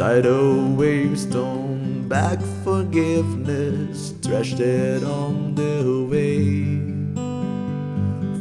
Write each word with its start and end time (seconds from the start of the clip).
tidal 0.00 0.76
waves 0.76 1.26
don't 1.26 2.08
back 2.08 2.40
forgiveness, 2.64 4.14
thrashed 4.22 4.58
it 4.58 5.04
on 5.04 5.54
the 5.54 6.06
way. 6.08 6.80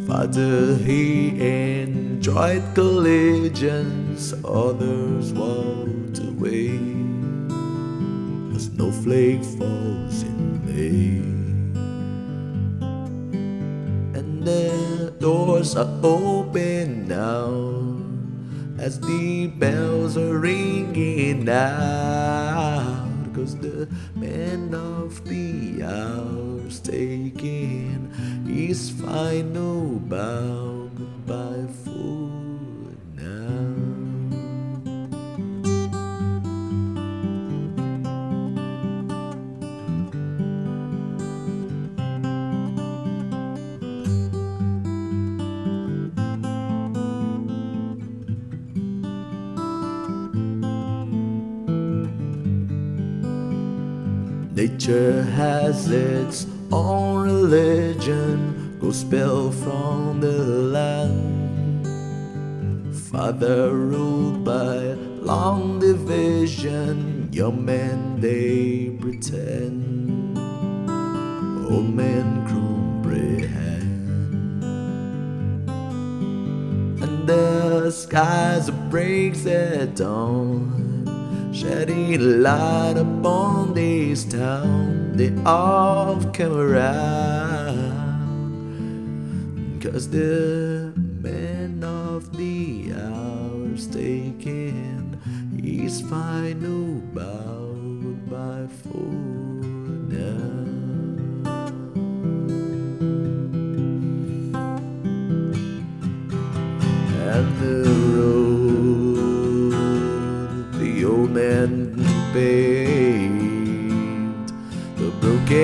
Father, 0.07 0.77
he 0.77 1.35
enjoyed 1.81 2.63
collisions, 2.75 4.33
others 4.45 5.33
walked 5.33 6.19
away. 6.19 6.79
A 8.55 8.59
snowflake 8.67 9.43
falls 9.43 10.23
in 10.23 10.63
May. 10.63 11.19
And 14.17 14.45
the 14.45 15.13
doors 15.19 15.75
are 15.75 15.91
open 16.03 17.09
now 17.09 18.08
as 18.79 18.99
the 19.01 19.47
bells 19.47 20.17
are 20.17 20.37
ringing 20.37 21.49
out. 21.49 23.09
Cause 23.35 23.57
the 23.57 23.89
man 24.15 24.73
of 24.73 25.23
the 25.25 25.83
hour's 25.83 26.79
taking 26.79 28.09
his 28.47 28.89
final 28.89 29.99
bow. 29.99 30.88
Nature 54.59 55.23
has 55.23 55.89
its 55.89 56.45
own 56.69 57.23
religion, 57.23 58.77
gospel 58.81 59.53
from 59.53 60.19
the 60.19 60.37
land. 60.75 61.87
Father 62.93 63.73
ruled 63.73 64.43
by 64.43 64.95
long 65.23 65.79
division, 65.79 67.29
young 67.31 67.63
men 67.63 68.19
they 68.19 68.89
pretend, 68.99 70.37
old 71.71 71.95
men 71.95 72.45
comprehend. 72.45 73.79
And 77.01 77.25
the 77.25 77.91
skies 77.91 78.69
breaks 78.89 79.45
at 79.45 79.95
dawn 79.95 80.88
shedding 81.89 82.41
light 82.43 82.97
upon 82.97 83.73
this 83.73 84.23
town. 84.25 85.13
They 85.15 85.33
all 85.45 86.21
come 86.33 86.55
around, 86.57 86.99
cause 89.81 90.09
the 90.09 90.93
man 90.95 91.83
of 91.83 92.37
the 92.37 92.93
hour's 92.93 93.87
taking 93.87 95.19
his 95.61 96.01
final 96.01 97.01
bow. 97.13 97.57
by 98.29 98.67
for 98.83 99.58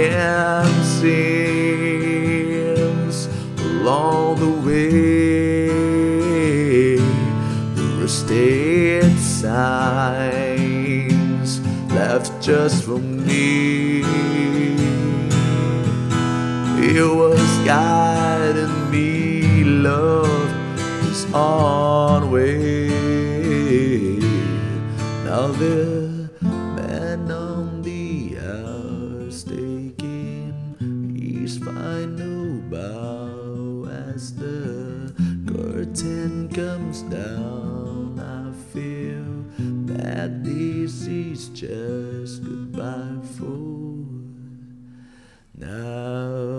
broken 0.09 0.83
seams 0.83 2.17
along 3.59 4.39
the 4.39 4.51
way. 4.65 5.67
The 7.75 7.83
rusted 8.01 9.17
signs 9.19 10.31
left 11.91 12.41
just 12.41 12.83
for 12.83 12.99
me. 12.99 14.03
It 16.77 17.07
was 17.15 17.49
guiding 17.65 18.91
me. 18.91 19.63
Love 19.63 20.51
is 21.09 21.25
on 21.33 22.29
way 22.31 22.84
find 31.57 32.17
final 32.17 32.61
bow 32.69 33.87
as 34.13 34.33
the 34.35 35.13
curtain 35.45 36.49
comes 36.49 37.01
down. 37.03 38.19
I 38.19 38.51
feel 38.73 39.45
that 39.85 40.43
this 40.43 41.07
is 41.07 41.49
just 41.49 42.43
goodbye 42.43 43.19
for 43.37 44.05
now. 45.57 46.54